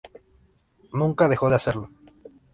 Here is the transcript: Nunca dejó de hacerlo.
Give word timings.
Nunca 0.93 1.27
dejó 1.29 1.47
de 1.47 1.57
hacerlo. 1.57 1.91